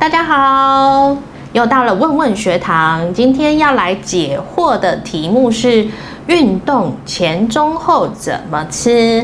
[0.00, 1.14] 大家好，
[1.52, 5.86] 又到了问问学堂，今天要来解惑的题目是：
[6.26, 9.22] 运动前、中、后怎么吃？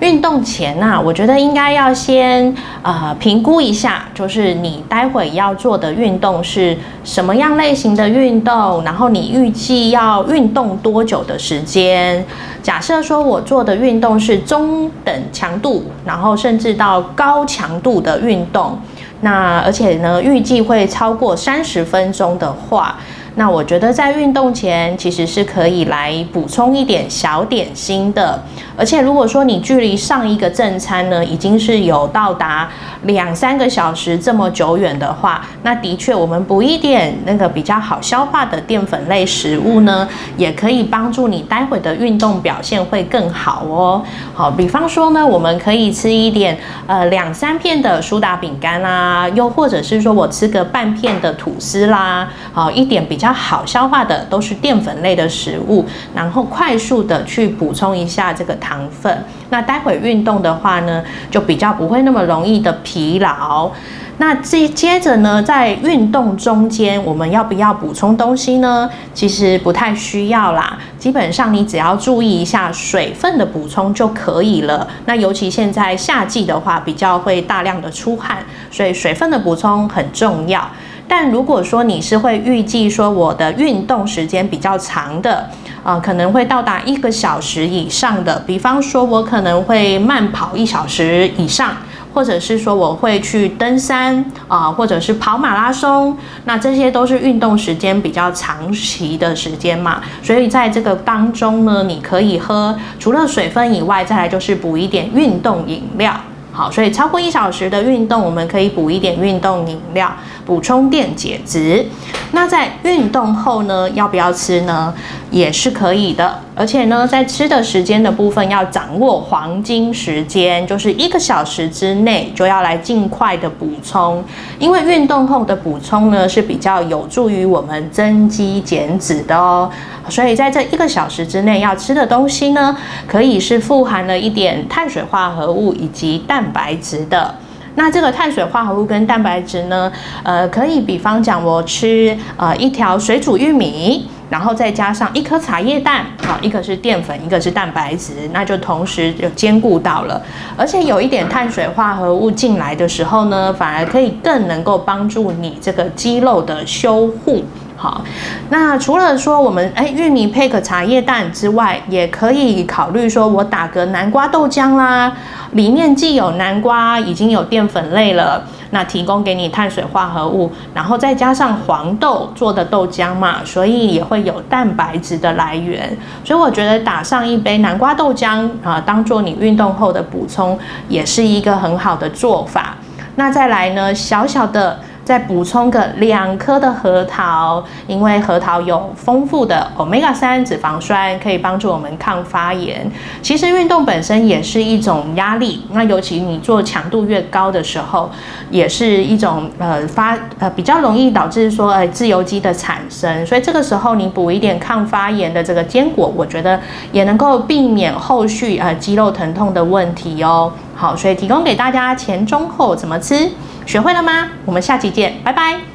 [0.00, 12.24] 运动前呐，我觉得应该要先呃评估一下，就是你待会要做的运动是什么样类型的运动，然后你预计要运动多久的时间？
[12.62, 18.78] 假设说我做的运动是中等强度，然后甚至到高强度的运动，
[19.20, 22.98] 那而且呢预计会超过三十分钟的话。
[23.36, 28.40] 那我觉得在运动前其实是可以来补充一点小点心的，
[28.76, 32.70] 而且如果说你距离上一个正餐呢已经是有到达
[33.02, 44.00] 两三个小时这么久远的话，那的确我们补一点那个比较好消化的淀粉类食物呢，也可以帮助你待会的运动表现会更好哦。
[44.32, 53.23] 好，比方说呢，我们可以吃一点呃两三片的苏打饼干啦，又或者是说我吃个半片的吐司啦，好一点比较。
[53.24, 55.82] 比较好消化的都是淀粉类的食物，
[56.14, 59.24] 然后快速的去补充一下这个糖分。
[59.48, 63.70] 那待会运动的话呢，就比较不会那么容易的疲劳。
[64.18, 68.90] 那接接着呢，在运动中间，我们要不要补充东西呢？
[69.14, 74.86] 其实不太需要啦，基本上你只要注意一下水分的补充就可以了。
[75.06, 80.70] 那尤其现在夏季的话，比较会大量的出汗，所以水分的补充很重要。
[81.06, 85.48] 但如果说你是会预计说我的运动时间比较长的，
[85.82, 91.76] 啊，可能会到达一个小时以上的，比方说我可能会慢跑一小时以上，
[92.12, 106.14] 或者是说我会去登山啊，或者是跑马拉松，那这些都是运动时间比较长期的时间嘛，所以在这个当中呢，你可以喝除了水分以外，再来就是补一点运动饮料。
[106.54, 110.08] 好，所以超过一小时的运动，我们可以补一点运动饮料，
[110.46, 111.84] 补充电解质。
[112.30, 114.94] 那在运动后呢，要不要吃呢？
[115.34, 116.38] 也是可以的。
[116.54, 124.22] 而且呢，在吃的时间的部分要掌握黄金时间，就是一个小时之内就要来尽快的补充，
[124.60, 129.68] 因为运动后的补充呢是比较有助于我们增肌减脂的哦。
[130.08, 132.76] 所以在这一个小时之内要吃的东西呢，
[133.08, 137.34] 可以是富含了一点碳水化合物以及蛋白质的。
[137.74, 139.90] 那这个碳水化合物跟蛋白质呢，
[140.22, 144.08] 呃，可以比方讲我吃呃一条水煮玉米。
[144.30, 150.20] 然后再加上一颗茶叶蛋，好，一个是淀粉，一个是蛋白质，那就同时就兼顾到了。
[150.56, 157.44] 而且有一点碳水化合物进来的时候呢，反而可以更能够帮助你这个肌肉的修护。
[157.76, 158.02] 好，
[158.48, 165.12] 那除了说我们哎玉米配个茶叶蛋之外，也可以考虑说我打个南瓜豆浆啦，
[165.54, 168.44] 里面既有南瓜，已经有淀粉类了。
[168.70, 175.96] 那提供给你碳水化合物，然后再加上黄豆做的豆浆嘛，所以也会有蛋白质的来源。
[176.24, 182.74] 所以我觉得打上一杯南瓜豆浆啊，当做你运动后的补充，也是一个很好的做法。
[183.14, 184.78] 那再来呢，小小的。
[185.04, 192.90] 再补充个两颗的核桃，因为核桃有丰富的 omega 三脂肪酸，可以帮助我们抗发炎。
[193.20, 198.10] 其实运动本身也是一种压力，那尤其你做强度越高的时候，
[198.50, 203.26] 也是一种呃发呃比较容易导致说呃自由基的产生。
[203.26, 206.58] 所以这个时候你补一点抗发炎的这个坚果，我觉得
[206.92, 210.50] 也能够避免后续呃肌肉疼痛的问题哦。
[210.74, 213.30] 好，所以提供给大家前中后怎么吃。
[213.66, 214.28] 学会了吗？
[214.44, 215.73] 我们下期见，拜拜。